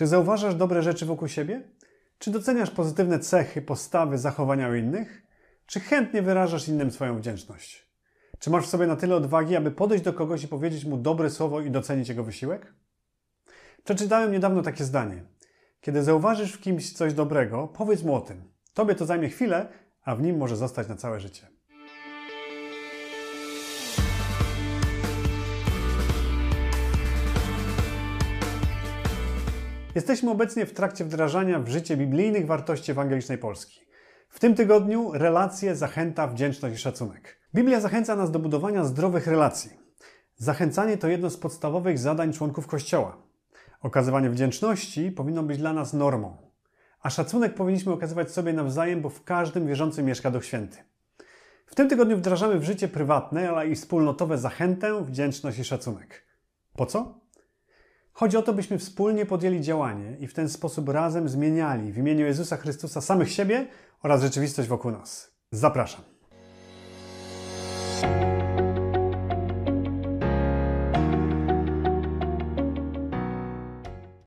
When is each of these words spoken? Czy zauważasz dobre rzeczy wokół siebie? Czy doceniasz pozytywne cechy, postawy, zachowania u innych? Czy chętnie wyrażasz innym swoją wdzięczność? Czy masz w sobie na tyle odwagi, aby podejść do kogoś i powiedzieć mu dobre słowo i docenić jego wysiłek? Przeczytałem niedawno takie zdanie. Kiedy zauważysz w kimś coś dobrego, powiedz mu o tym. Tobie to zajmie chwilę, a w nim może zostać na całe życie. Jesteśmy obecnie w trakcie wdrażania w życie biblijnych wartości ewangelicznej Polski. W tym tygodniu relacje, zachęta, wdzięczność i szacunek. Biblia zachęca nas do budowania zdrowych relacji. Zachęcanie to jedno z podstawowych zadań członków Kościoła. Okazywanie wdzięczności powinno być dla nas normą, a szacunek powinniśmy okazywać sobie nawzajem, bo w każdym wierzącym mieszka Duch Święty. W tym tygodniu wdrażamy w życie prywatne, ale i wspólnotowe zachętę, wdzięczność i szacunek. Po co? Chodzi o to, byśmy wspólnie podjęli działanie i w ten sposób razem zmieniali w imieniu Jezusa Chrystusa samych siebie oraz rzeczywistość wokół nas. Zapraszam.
Czy 0.00 0.06
zauważasz 0.06 0.54
dobre 0.54 0.82
rzeczy 0.82 1.06
wokół 1.06 1.28
siebie? 1.28 1.62
Czy 2.18 2.30
doceniasz 2.30 2.70
pozytywne 2.70 3.18
cechy, 3.18 3.62
postawy, 3.62 4.18
zachowania 4.18 4.68
u 4.68 4.74
innych? 4.74 5.22
Czy 5.66 5.80
chętnie 5.80 6.22
wyrażasz 6.22 6.68
innym 6.68 6.90
swoją 6.90 7.18
wdzięczność? 7.18 7.88
Czy 8.38 8.50
masz 8.50 8.66
w 8.66 8.68
sobie 8.68 8.86
na 8.86 8.96
tyle 8.96 9.16
odwagi, 9.16 9.56
aby 9.56 9.70
podejść 9.70 10.04
do 10.04 10.12
kogoś 10.12 10.44
i 10.44 10.48
powiedzieć 10.48 10.84
mu 10.84 10.96
dobre 10.96 11.30
słowo 11.30 11.60
i 11.60 11.70
docenić 11.70 12.08
jego 12.08 12.24
wysiłek? 12.24 12.74
Przeczytałem 13.84 14.32
niedawno 14.32 14.62
takie 14.62 14.84
zdanie. 14.84 15.24
Kiedy 15.80 16.02
zauważysz 16.02 16.52
w 16.52 16.60
kimś 16.60 16.92
coś 16.92 17.14
dobrego, 17.14 17.68
powiedz 17.68 18.02
mu 18.02 18.14
o 18.14 18.20
tym. 18.20 18.42
Tobie 18.74 18.94
to 18.94 19.06
zajmie 19.06 19.28
chwilę, 19.28 19.68
a 20.04 20.16
w 20.16 20.22
nim 20.22 20.36
może 20.36 20.56
zostać 20.56 20.88
na 20.88 20.96
całe 20.96 21.20
życie. 21.20 21.46
Jesteśmy 29.94 30.30
obecnie 30.30 30.66
w 30.66 30.72
trakcie 30.72 31.04
wdrażania 31.04 31.60
w 31.60 31.68
życie 31.68 31.96
biblijnych 31.96 32.46
wartości 32.46 32.90
ewangelicznej 32.90 33.38
Polski. 33.38 33.80
W 34.28 34.40
tym 34.40 34.54
tygodniu 34.54 35.10
relacje, 35.12 35.76
zachęta, 35.76 36.26
wdzięczność 36.26 36.76
i 36.76 36.78
szacunek. 36.78 37.40
Biblia 37.54 37.80
zachęca 37.80 38.16
nas 38.16 38.30
do 38.30 38.38
budowania 38.38 38.84
zdrowych 38.84 39.26
relacji. 39.26 39.70
Zachęcanie 40.36 40.96
to 40.98 41.08
jedno 41.08 41.30
z 41.30 41.36
podstawowych 41.36 41.98
zadań 41.98 42.32
członków 42.32 42.66
Kościoła. 42.66 43.16
Okazywanie 43.82 44.30
wdzięczności 44.30 45.10
powinno 45.10 45.42
być 45.42 45.58
dla 45.58 45.72
nas 45.72 45.92
normą, 45.92 46.36
a 47.02 47.10
szacunek 47.10 47.54
powinniśmy 47.54 47.92
okazywać 47.92 48.30
sobie 48.30 48.52
nawzajem, 48.52 49.00
bo 49.02 49.08
w 49.08 49.24
każdym 49.24 49.66
wierzącym 49.66 50.06
mieszka 50.06 50.30
Duch 50.30 50.44
Święty. 50.44 50.78
W 51.66 51.74
tym 51.74 51.88
tygodniu 51.88 52.16
wdrażamy 52.16 52.58
w 52.58 52.64
życie 52.64 52.88
prywatne, 52.88 53.50
ale 53.50 53.68
i 53.68 53.74
wspólnotowe 53.74 54.38
zachętę, 54.38 55.04
wdzięczność 55.04 55.58
i 55.58 55.64
szacunek. 55.64 56.24
Po 56.76 56.86
co? 56.86 57.19
Chodzi 58.20 58.36
o 58.36 58.42
to, 58.42 58.52
byśmy 58.52 58.78
wspólnie 58.78 59.26
podjęli 59.26 59.60
działanie 59.60 60.16
i 60.20 60.26
w 60.26 60.34
ten 60.34 60.48
sposób 60.48 60.88
razem 60.88 61.28
zmieniali 61.28 61.92
w 61.92 61.98
imieniu 61.98 62.26
Jezusa 62.26 62.56
Chrystusa 62.56 63.00
samych 63.00 63.32
siebie 63.32 63.66
oraz 64.02 64.22
rzeczywistość 64.22 64.68
wokół 64.68 64.90
nas. 64.90 65.30
Zapraszam. 65.52 66.09